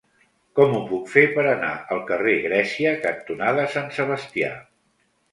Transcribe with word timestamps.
Com 0.59 0.71
ho 0.75 0.79
puc 0.91 1.09
fer 1.15 1.23
per 1.33 1.43
anar 1.49 1.73
al 1.95 1.99
carrer 2.07 2.33
Grècia 2.45 2.93
cantonada 3.03 3.67
Sant 3.75 3.93
Sebastià? 3.99 4.49